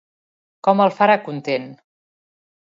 [0.69, 1.71] Com el farà content?